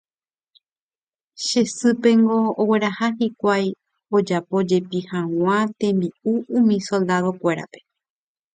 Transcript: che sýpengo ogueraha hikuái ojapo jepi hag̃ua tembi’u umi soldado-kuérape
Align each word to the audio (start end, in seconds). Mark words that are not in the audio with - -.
che 1.45 1.61
sýpengo 1.75 2.37
ogueraha 2.61 3.07
hikuái 3.19 3.67
ojapo 4.15 4.55
jepi 4.69 4.99
hag̃ua 5.09 5.57
tembi’u 5.79 6.33
umi 6.57 6.75
soldado-kuérape 6.87 7.79